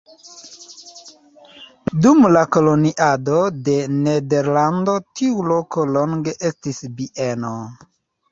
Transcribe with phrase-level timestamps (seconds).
[2.05, 3.35] Dum la koloniado
[3.67, 7.53] de Nederlando tiu loko longe estis bieno.